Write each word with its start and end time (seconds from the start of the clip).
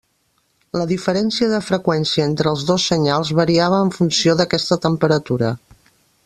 La 0.79 0.85
diferència 0.91 1.49
de 1.51 1.59
freqüència 1.65 2.25
entre 2.29 2.53
els 2.53 2.63
dos 2.71 2.87
senyals 2.93 3.33
variava 3.41 3.83
en 3.89 3.93
funció 3.99 4.37
d'aquesta 4.41 4.79
temperatura. 4.89 5.55